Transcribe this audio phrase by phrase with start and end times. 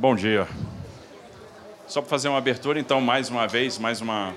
[0.00, 0.48] Bom dia.
[1.86, 4.32] Só para fazer uma abertura, então, mais uma vez, mais uma,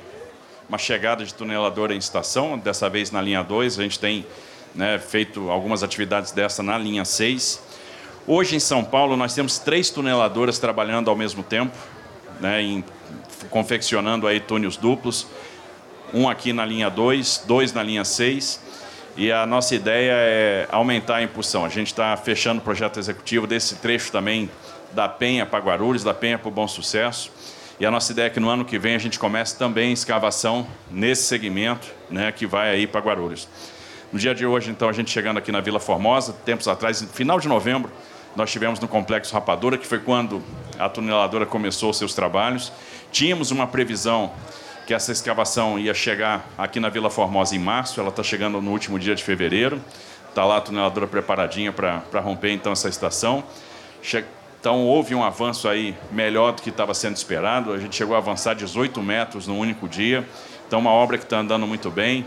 [0.68, 3.80] uma chegada de tuneladora em estação, dessa vez na linha 2.
[3.80, 4.26] A gente tem
[4.76, 7.64] né, feito algumas atividades dessa na linha 6.
[8.28, 11.78] Hoje em São Paulo nós temos três tuneladoras trabalhando ao mesmo tempo,
[12.42, 12.84] né, em,
[13.50, 15.28] confeccionando aí túneis duplos.
[16.14, 18.62] Um aqui na linha 2, dois na linha 6.
[19.16, 21.64] E a nossa ideia é aumentar a impulsão.
[21.64, 24.50] A gente está fechando o projeto executivo desse trecho também
[24.94, 27.32] da Penha para Guarulhos, da Penha para o Bom Sucesso.
[27.80, 30.66] E a nossa ideia é que no ano que vem a gente comece também escavação
[30.90, 33.48] nesse segmento, né, que vai aí para Guarulhos.
[34.12, 37.40] No dia de hoje, então, a gente chegando aqui na Vila Formosa, tempos atrás, final
[37.40, 37.92] de novembro,
[38.36, 40.42] nós tivemos no Complexo Rapadura, que foi quando
[40.78, 42.72] a tuneladora começou seus trabalhos.
[43.12, 44.32] Tínhamos uma previsão
[44.86, 48.72] que essa escavação ia chegar aqui na Vila Formosa em março, ela está chegando no
[48.72, 49.82] último dia de fevereiro.
[50.30, 53.44] Está lá a tuneladora preparadinha para romper então essa estação.
[54.64, 57.74] Então houve um avanço aí melhor do que estava sendo esperado.
[57.74, 60.26] A gente chegou a avançar 18 metros no único dia.
[60.66, 62.24] Então uma obra que está andando muito bem.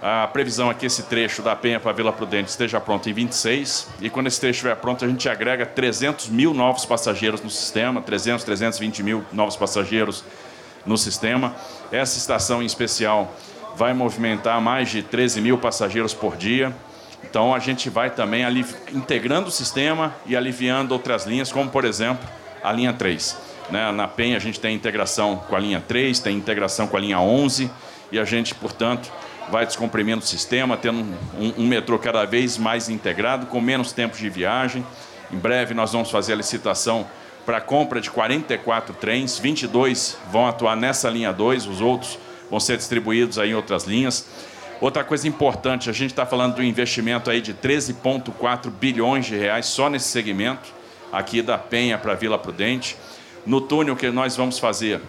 [0.00, 3.88] A previsão é que esse trecho da Penha para Vila Prudente esteja pronto em 26.
[4.00, 8.00] E quando esse trecho estiver pronto, a gente agrega 300 mil novos passageiros no sistema,
[8.00, 10.24] 300, 320 mil novos passageiros
[10.86, 11.56] no sistema.
[11.90, 13.34] Essa estação em especial
[13.74, 16.72] vai movimentar mais de 13 mil passageiros por dia.
[17.28, 18.44] Então a gente vai também
[18.92, 22.28] integrando o sistema e aliviando outras linhas, como por exemplo
[22.62, 23.36] a linha 3.
[23.70, 23.90] Né?
[23.92, 27.18] Na Penha a gente tem integração com a linha 3, tem integração com a linha
[27.18, 27.70] 11
[28.12, 29.10] e a gente, portanto,
[29.50, 31.00] vai descomprimindo o sistema, tendo
[31.38, 34.86] um, um, metrô cada vez mais integrado, com menos tempo de viagem.
[35.32, 37.06] Em breve nós vamos fazer a licitação
[37.46, 42.18] para compra de 44 trens, 22 vão atuar nessa linha 2, os outros
[42.50, 44.26] vão ser distribuídos aí em outras linhas.
[44.84, 49.64] Outra coisa importante, a gente está falando do investimento aí de 13,4 bilhões de reais
[49.64, 50.70] só nesse segmento,
[51.10, 52.94] aqui da Penha para Vila Prudente.
[53.46, 55.00] No túnel que nós vamos fazer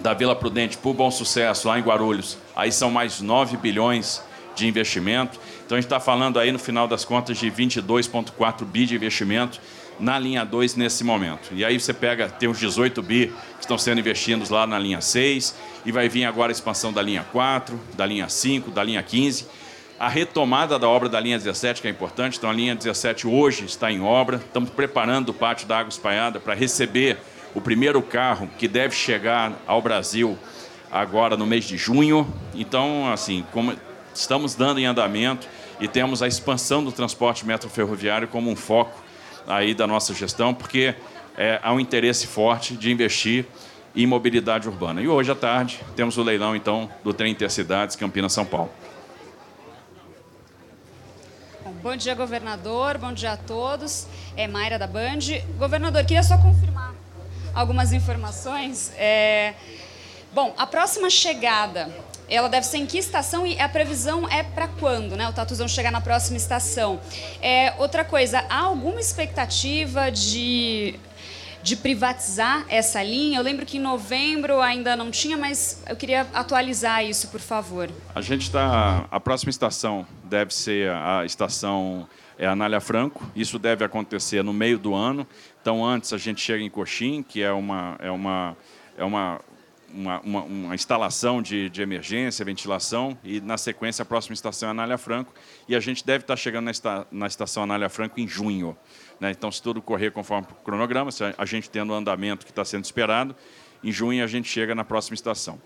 [0.00, 4.22] da Vila Prudente para o Bom Sucesso, lá em Guarulhos, aí são mais 9 bilhões
[4.54, 5.40] de investimento.
[5.64, 9.58] Então a gente está falando aí no final das contas de 22,4 bi de investimento
[9.98, 11.50] na linha 2 nesse momento.
[11.52, 15.00] E aí você pega, tem os 18 bi que estão sendo investidos lá na linha
[15.00, 15.54] 6,
[15.84, 19.46] e vai vir agora a expansão da linha 4, da linha 5, da linha 15.
[19.98, 23.64] A retomada da obra da linha 17, que é importante, então a linha 17 hoje
[23.64, 27.18] está em obra, estamos preparando o pátio da Água Espalhada para receber
[27.54, 30.38] o primeiro carro que deve chegar ao Brasil
[30.90, 32.32] agora no mês de junho.
[32.54, 33.74] Então, assim, como
[34.14, 35.48] estamos dando em andamento
[35.80, 39.07] e temos a expansão do transporte metroferroviário como um foco
[39.48, 40.94] aí da nossa gestão, porque
[41.36, 43.46] é, há um interesse forte de investir
[43.96, 45.00] em mobilidade urbana.
[45.00, 48.70] E hoje à tarde temos o leilão então do trem Intercidades Campinas São Paulo.
[51.82, 52.98] Bom dia, governador.
[52.98, 54.06] Bom dia a todos.
[54.36, 55.20] É Mayra da Band.
[55.58, 56.94] Governador, queria só confirmar
[57.54, 58.92] algumas informações.
[58.96, 59.54] É...
[60.32, 61.88] Bom, a próxima chegada
[62.28, 65.28] ela deve ser em que estação e a previsão é para quando, né?
[65.28, 67.00] O Tatuzão chegar na próxima estação.
[67.40, 70.98] É, outra coisa, há alguma expectativa de
[71.60, 73.38] de privatizar essa linha?
[73.38, 77.90] Eu lembro que em novembro ainda não tinha, mas eu queria atualizar isso, por favor.
[78.14, 79.06] A gente está.
[79.10, 83.26] A próxima estação deve ser a estação é Anália Franco.
[83.34, 85.26] Isso deve acontecer no meio do ano.
[85.60, 88.56] Então, antes a gente chega em Coxim, que é uma, é uma,
[88.96, 89.40] é uma
[89.92, 94.70] uma, uma, uma, instalação de, de, emergência, ventilação, e na sequência a próxima estação é
[94.70, 95.32] Anália Franco,
[95.68, 98.76] e a gente deve estar chegando na, esta, na estação Anália Franco em junho.
[99.20, 99.30] Né?
[99.30, 102.64] Então, se tudo correr conforme o cronograma, se a gente tendo o andamento que está
[102.64, 103.34] sendo esperado,
[103.82, 105.60] em junho a gente chega na próxima estação.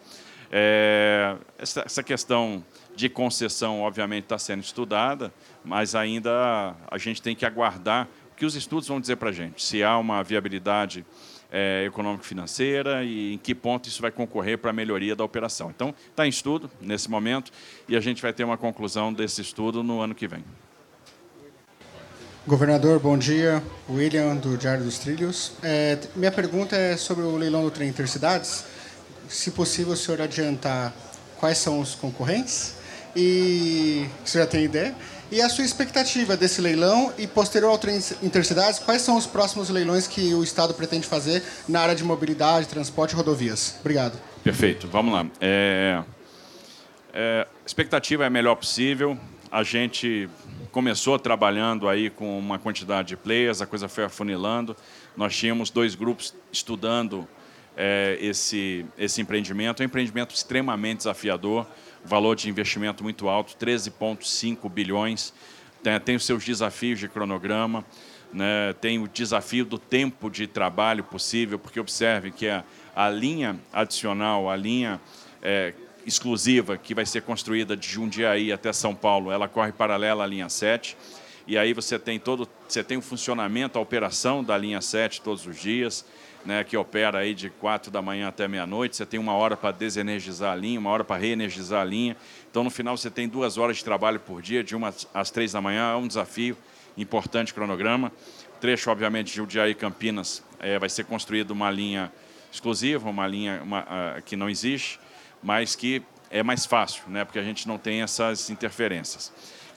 [0.51, 2.63] É, essa, essa questão
[2.95, 5.33] de concessão, obviamente, está sendo estudada,
[5.65, 9.33] mas ainda a gente tem que aguardar o que os estudos vão dizer para a
[9.33, 11.07] gente, se há uma viabilidade
[11.53, 15.71] é, econômico-financeira e em que ponto isso vai concorrer para a melhoria da operação.
[15.71, 17.53] Então, está em estudo nesse momento
[17.87, 20.43] e a gente vai ter uma conclusão desse estudo no ano que vem.
[22.47, 23.63] Governador, bom dia.
[23.89, 25.53] William, do Diário dos Trilhos.
[25.63, 28.65] É, minha pergunta é sobre o leilão do trem Intercidades.
[29.29, 30.93] Se possível, o senhor adiantar
[31.39, 32.75] quais são os concorrentes
[33.15, 34.95] e você já tem ideia?
[35.33, 39.71] E a sua expectativa desse leilão e posterior ao trem Intercidades, quais são os próximos
[39.71, 43.77] leilões que o Estado pretende fazer na área de mobilidade, transporte e rodovias?
[43.81, 44.21] Obrigado.
[44.45, 45.27] Perfeito, vamos lá.
[45.41, 46.03] É,
[47.15, 49.17] é, expectativa é a melhor possível.
[49.51, 50.29] A gente
[50.71, 54.77] começou trabalhando aí com uma quantidade de players, a coisa foi afunilando.
[55.17, 57.27] Nós tínhamos dois grupos estudando
[57.75, 59.83] é, esse, esse empreendimento.
[59.83, 61.67] É um empreendimento extremamente desafiador
[62.05, 65.33] valor de investimento muito alto, 13,5 bilhões.
[65.83, 67.85] Tem, tem, os seus desafios de cronograma.
[68.33, 72.65] né, tem o desafio do tempo de trabalho possível, porque observe que a,
[72.95, 75.01] a linha adicional, a linha
[75.43, 75.75] é,
[76.07, 80.49] exclusiva que vai ser construída de Jundiaí até São Paulo, ela corre paralela à linha
[80.49, 80.97] 7.
[81.47, 85.47] E aí você tem todo, você tem o funcionamento, a operação da linha 7 todos
[85.47, 86.05] os dias,
[86.45, 88.97] né, que opera aí de 4 da manhã até meia-noite.
[88.97, 92.17] Você tem uma hora para desenergizar a linha, uma hora para reenergizar a linha.
[92.51, 95.53] Então, no final, você tem duas horas de trabalho por dia, de uma às três
[95.53, 95.93] da manhã.
[95.93, 96.57] É um desafio
[96.97, 98.13] importante cronograma.
[98.61, 102.13] Trecho, obviamente, de Jundiaí Campinas é, vai ser construído uma linha
[102.53, 105.01] exclusiva, uma linha uma, uh, que não existe,
[105.43, 109.33] mas que é mais fácil, né, porque a gente não tem essas interferências.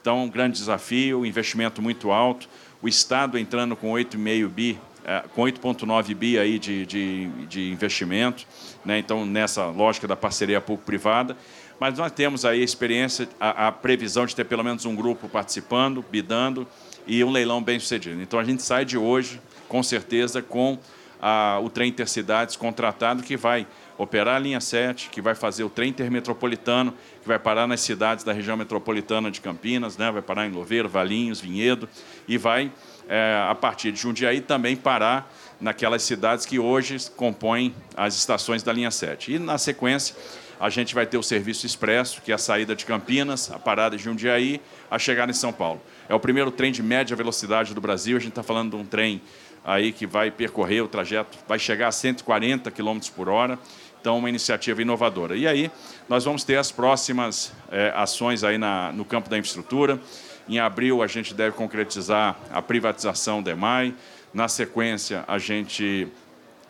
[0.05, 2.47] Então, um grande desafio, investimento muito alto.
[2.79, 8.45] O Estado entrando com 8,5 bi, é, com 8,9 bi aí de, de, de investimento,
[8.85, 8.99] né?
[8.99, 11.35] então, nessa lógica da parceria público-privada.
[11.79, 15.27] Mas nós temos aí a experiência, a, a previsão de ter pelo menos um grupo
[15.27, 16.67] participando, bidando,
[17.07, 18.21] e um leilão bem sucedido.
[18.21, 20.77] Então, a gente sai de hoje, com certeza, com
[21.21, 23.67] a, o trem Intercidades contratado, que vai
[23.97, 28.23] operar a linha 7, que vai fazer o trem intermetropolitano, que vai parar nas cidades
[28.23, 30.11] da região metropolitana de Campinas, né?
[30.11, 31.87] vai parar em Louveiro, Valinhos, Vinhedo,
[32.27, 32.71] e vai,
[33.07, 38.73] é, a partir de Jundiaí, também parar naquelas cidades que hoje compõem as estações da
[38.73, 39.33] linha 7.
[39.33, 40.15] E, na sequência,
[40.59, 43.97] a gente vai ter o serviço expresso, que é a saída de Campinas, a parada
[43.97, 45.81] de Jundiaí, a chegada em São Paulo.
[46.07, 48.85] É o primeiro trem de média velocidade do Brasil, a gente está falando de um
[48.85, 49.21] trem
[49.65, 53.57] aí que vai percorrer o trajeto, vai chegar a 140 km por hora,
[53.99, 55.35] então, uma iniciativa inovadora.
[55.35, 55.71] E aí,
[56.07, 59.99] nós vamos ter as próximas é, ações aí na, no campo da infraestrutura.
[60.47, 63.95] Em abril, a gente deve concretizar a privatização da EMAI.
[64.31, 66.07] Na sequência, a gente,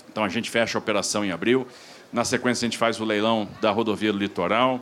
[0.09, 1.67] então, a gente fecha a operação em abril.
[2.13, 4.79] Na sequência, a gente faz o leilão da rodovia do litoral.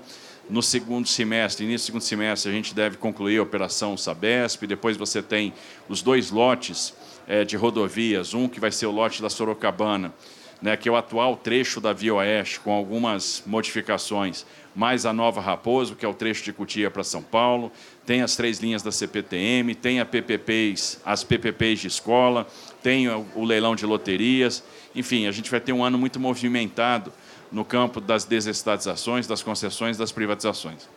[0.47, 4.67] No segundo semestre, início do segundo semestre, a gente deve concluir a operação Sabesp.
[4.67, 5.53] Depois você tem
[5.89, 6.93] os dois lotes
[7.27, 10.13] é, de rodovias, um que vai ser o lote da Sorocabana,
[10.61, 15.41] né, que é o atual trecho da Via Oeste, com algumas modificações, mais a Nova
[15.41, 17.71] Raposo, que é o trecho de Cutia para São Paulo,
[18.05, 22.47] tem as três linhas da CPTM, tem a PPPs, as PPPs de escola,
[22.81, 24.63] tem o leilão de loterias.
[24.95, 27.13] Enfim, a gente vai ter um ano muito movimentado
[27.51, 30.87] no campo das desestatizações, das concessões, das privatizações.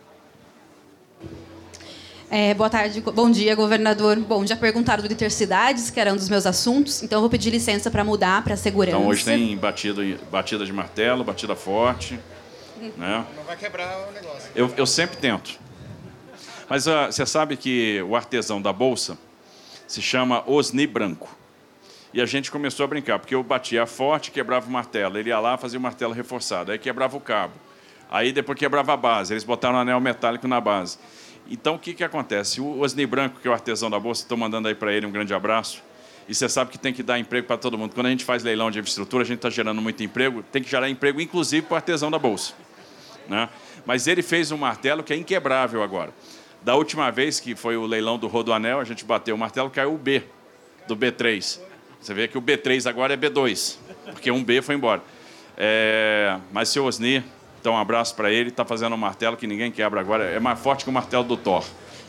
[2.28, 4.18] É, boa tarde, bom dia, governador.
[4.18, 7.50] Bom, já perguntaram do Intercidades, que era um dos meus assuntos, então eu vou pedir
[7.50, 8.96] licença para mudar para a segurança.
[8.96, 12.18] Então hoje tem batida, batida de martelo, batida forte.
[12.96, 13.24] Né?
[13.36, 14.50] Não vai quebrar o negócio.
[14.56, 15.58] Eu, eu sempre tento.
[16.68, 19.16] Mas uh, você sabe que o artesão da bolsa
[19.86, 21.36] se chama Osni Branco.
[22.12, 25.16] E a gente começou a brincar, porque eu batia forte, quebrava o martelo.
[25.16, 26.72] Ele ia lá, fazia o martelo reforçado.
[26.72, 27.54] Aí quebrava o cabo.
[28.10, 29.32] Aí depois quebrava a base.
[29.32, 30.98] Eles botaram um anel metálico na base.
[31.48, 32.60] Então, o que, que acontece?
[32.60, 35.12] O Osni Branco, que é o artesão da Bolsa, estou mandando aí para ele um
[35.12, 35.82] grande abraço.
[36.28, 37.94] E você sabe que tem que dar emprego para todo mundo.
[37.94, 40.68] Quando a gente faz leilão de infraestrutura, a gente está gerando muito emprego, tem que
[40.68, 42.54] gerar emprego, inclusive, para o artesão da Bolsa.
[43.28, 43.48] Né?
[43.84, 46.12] Mas ele fez um martelo que é inquebrável agora.
[46.62, 49.94] Da última vez que foi o leilão do Rodoanel, a gente bateu o martelo, caiu
[49.94, 50.24] o B,
[50.88, 51.60] do B3.
[52.00, 53.76] Você vê que o B3 agora é B2,
[54.06, 55.02] porque um B foi embora.
[55.56, 56.38] É...
[56.52, 57.22] Mas, seu Osni,
[57.66, 58.50] então, um abraço para ele.
[58.50, 60.22] Está fazendo um martelo que ninguém quebra agora.
[60.22, 61.64] É mais forte que o martelo do Thor.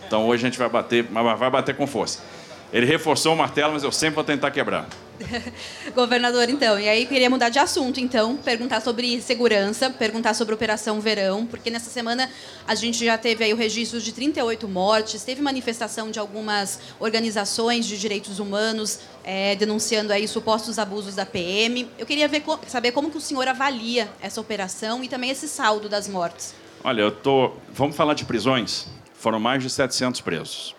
[0.05, 2.23] Então, hoje a gente vai bater, mas vai bater com força.
[2.71, 4.85] Ele reforçou o martelo, mas eu sempre vou tentar quebrar.
[5.95, 10.99] Governador, então, e aí queria mudar de assunto, então, perguntar sobre segurança, perguntar sobre Operação
[10.99, 12.29] Verão, porque nessa semana
[12.67, 17.85] a gente já teve aí o registro de 38 mortes, teve manifestação de algumas organizações
[17.85, 21.87] de direitos humanos é, denunciando aí supostos abusos da PM.
[21.97, 25.89] Eu queria ver, saber como que o senhor avalia essa operação e também esse saldo
[25.89, 26.53] das mortes.
[26.83, 27.51] Olha, eu tô.
[27.69, 28.87] Vamos falar de prisões.
[29.13, 30.76] Foram mais de 700 presos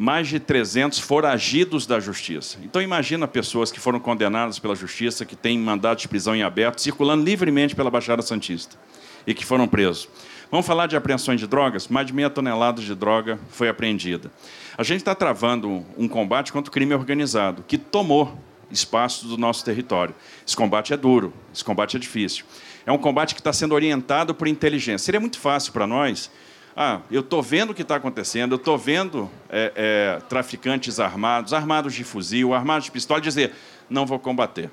[0.00, 2.56] mais de 300 foragidos da justiça.
[2.64, 6.80] Então imagina pessoas que foram condenadas pela justiça, que têm mandado de prisão em aberto,
[6.80, 8.78] circulando livremente pela Baixada Santista
[9.26, 10.08] e que foram presos.
[10.50, 11.86] Vamos falar de apreensões de drogas?
[11.86, 14.32] Mais de meia tonelada de droga foi apreendida.
[14.78, 18.38] A gente está travando um combate contra o crime organizado, que tomou
[18.70, 20.14] espaço do nosso território.
[20.46, 22.46] Esse combate é duro, esse combate é difícil.
[22.86, 25.04] É um combate que está sendo orientado por inteligência.
[25.04, 26.30] Seria muito fácil para nós
[26.76, 31.52] ah, eu estou vendo o que está acontecendo, eu estou vendo é, é, traficantes armados,
[31.52, 33.52] armados de fuzil, armados de pistola, dizer,
[33.88, 34.70] não vou combater.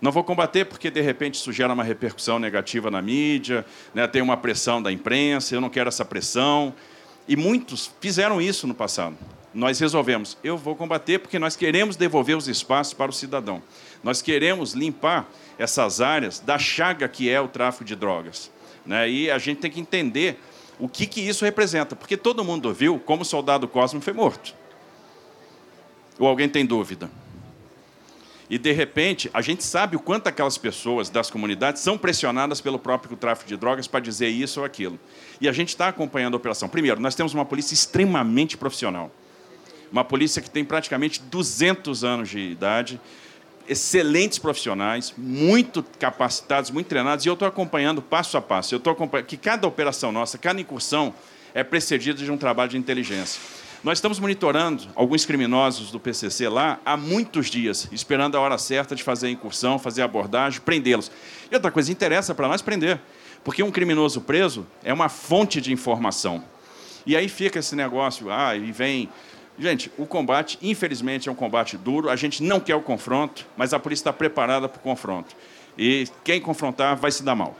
[0.00, 3.64] Não vou combater porque, de repente, isso gera uma repercussão negativa na mídia,
[3.94, 6.74] né, tem uma pressão da imprensa, eu não quero essa pressão.
[7.26, 9.16] E muitos fizeram isso no passado.
[9.52, 13.62] Nós resolvemos, eu vou combater porque nós queremos devolver os espaços para o cidadão.
[14.04, 15.28] Nós queremos limpar
[15.58, 18.50] essas áreas da chaga que é o tráfico de drogas.
[18.86, 19.10] Né?
[19.10, 20.38] E a gente tem que entender
[20.78, 24.54] o que, que isso representa, porque todo mundo viu como o soldado Cosmo foi morto.
[26.18, 27.10] Ou alguém tem dúvida?
[28.50, 32.78] E, de repente, a gente sabe o quanto aquelas pessoas das comunidades são pressionadas pelo
[32.78, 34.98] próprio tráfico de drogas para dizer isso ou aquilo.
[35.40, 36.68] E a gente está acompanhando a operação.
[36.68, 39.10] Primeiro, nós temos uma polícia extremamente profissional.
[39.92, 42.98] Uma polícia que tem praticamente 200 anos de idade,
[43.68, 48.74] excelentes profissionais, muito capacitados, muito treinados, e eu estou acompanhando passo a passo.
[48.74, 51.14] Eu estou acompanhando que cada operação nossa, cada incursão
[51.54, 53.40] é precedida de um trabalho de inteligência.
[53.84, 58.96] Nós estamos monitorando alguns criminosos do PCC lá há muitos dias, esperando a hora certa
[58.96, 61.12] de fazer a incursão, fazer a abordagem, prendê-los.
[61.48, 63.00] E outra coisa, interessa para nós prender,
[63.44, 66.42] porque um criminoso preso é uma fonte de informação.
[67.06, 69.08] E aí fica esse negócio, ah, e vem.
[69.58, 73.74] Gente, o combate, infelizmente, é um combate duro, a gente não quer o confronto, mas
[73.74, 75.34] a polícia está preparada para o confronto.
[75.76, 77.56] E quem confrontar vai se dar mal.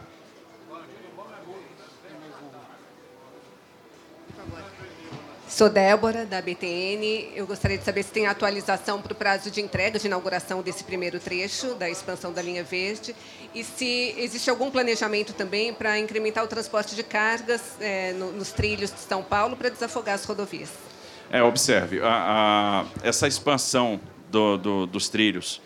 [5.48, 7.32] Sou Débora, da BTN.
[7.34, 10.84] Eu gostaria de saber se tem atualização para o prazo de entrega, de inauguração desse
[10.84, 13.12] primeiro trecho da expansão da linha verde
[13.52, 17.76] e se existe algum planejamento também para incrementar o transporte de cargas
[18.16, 20.87] no, nos trilhos de São Paulo para desafogar as rodovias.
[21.30, 25.60] É, observe, a, a, essa expansão do, do, dos trilhos,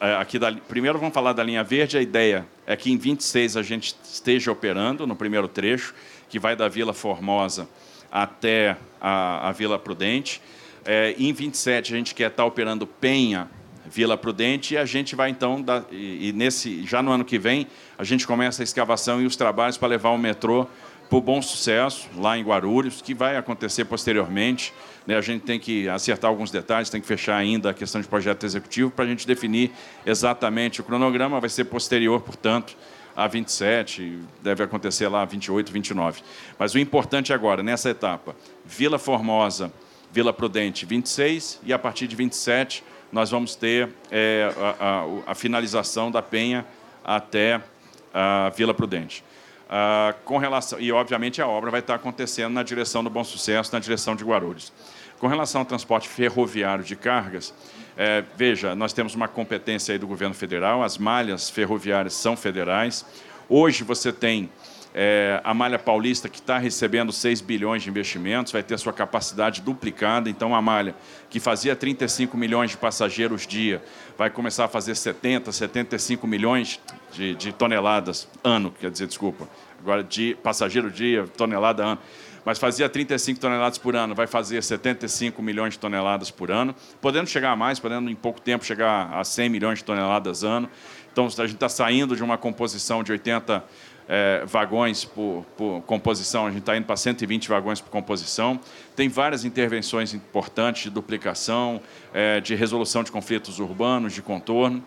[0.00, 3.56] é, aqui da, primeiro vamos falar da linha verde, a ideia é que em 26
[3.56, 5.94] a gente esteja operando no primeiro trecho,
[6.28, 7.68] que vai da Vila Formosa
[8.10, 10.42] até a, a Vila Prudente.
[10.84, 13.48] É, em 27 a gente quer estar operando Penha,
[13.88, 17.38] Vila Prudente, e a gente vai então, dar, e, e, nesse, já no ano que
[17.38, 20.66] vem, a gente começa a escavação e os trabalhos para levar o metrô
[21.10, 24.72] o Bom Sucesso, lá em Guarulhos, que vai acontecer posteriormente.
[25.06, 25.16] Né?
[25.16, 28.44] A gente tem que acertar alguns detalhes, tem que fechar ainda a questão de projeto
[28.44, 29.70] executivo para a gente definir
[30.04, 32.76] exatamente o cronograma, vai ser posterior, portanto,
[33.16, 36.22] a 27, deve acontecer lá a 28, 29.
[36.58, 39.72] Mas o importante agora, nessa etapa, Vila Formosa,
[40.12, 45.34] Vila Prudente, 26, e a partir de 27 nós vamos ter é, a, a, a,
[45.34, 46.66] finalização da Penha
[47.04, 47.60] até
[48.12, 49.24] a Vila Prudente.
[49.68, 53.72] Ah, com relação e obviamente a obra vai estar acontecendo na direção do Bom Sucesso,
[53.72, 54.72] na direção de Guarulhos.
[55.18, 57.52] Com relação ao transporte ferroviário de cargas,
[57.96, 63.04] é, veja, nós temos uma competência aí do governo federal, as malhas ferroviárias são federais.
[63.48, 64.50] Hoje você tem
[64.98, 69.60] é, a Malha Paulista, que está recebendo 6 bilhões de investimentos, vai ter sua capacidade
[69.60, 70.30] duplicada.
[70.30, 70.94] Então, a Malha,
[71.28, 73.84] que fazia 35 milhões de passageiros dia,
[74.16, 76.80] vai começar a fazer 70, 75 milhões
[77.12, 79.46] de, de toneladas ano, quer dizer, desculpa,
[79.78, 82.00] agora de passageiro dia, tonelada ano
[82.42, 87.28] mas fazia 35 toneladas por ano, vai fazer 75 milhões de toneladas por ano, podendo
[87.28, 90.70] chegar a mais, podendo em pouco tempo chegar a 100 milhões de toneladas ano.
[91.12, 93.64] Então, a gente está saindo de uma composição de 80
[94.08, 98.60] é, vagões por, por, composição, a gente está indo para 120 vagões por composição.
[98.94, 101.80] Tem várias intervenções importantes de duplicação,
[102.14, 104.82] é, de resolução de conflitos urbanos, de contorno.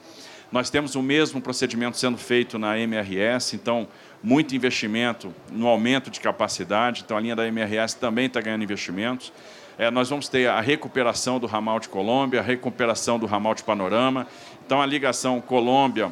[0.52, 3.88] Nós temos o mesmo procedimento sendo feito na MRS, então
[4.24, 9.32] muito investimento no aumento de capacidade, então a linha da MRS também está ganhando investimentos.
[9.78, 13.64] É, nós vamos ter a recuperação do ramal de Colômbia, a recuperação do ramal de
[13.64, 14.28] Panorama.
[14.66, 16.12] Então a ligação Colômbia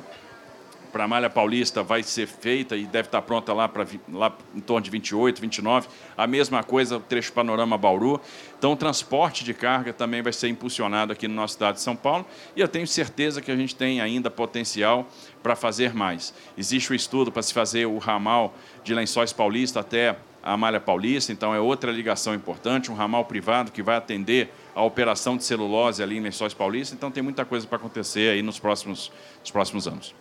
[0.88, 4.60] para a Malha Paulista vai ser feita e deve estar pronta lá, para, lá em
[4.60, 5.88] torno de 28, 29.
[6.18, 8.20] A mesma coisa, o trecho Panorama Bauru.
[8.58, 11.96] Então, o transporte de carga também vai ser impulsionado aqui no nosso estado de São
[11.96, 12.26] Paulo
[12.56, 15.08] e eu tenho certeza que a gente tem ainda potencial
[15.44, 16.34] para fazer mais.
[16.58, 20.18] Existe o estudo para se fazer o ramal de Lençóis Paulista até
[20.48, 24.82] a Malha Paulista, então é outra ligação importante, um ramal privado que vai atender a
[24.82, 28.58] operação de celulose ali em Lençóis Paulista, então tem muita coisa para acontecer aí nos
[28.58, 30.16] próximos, nos próximos anos.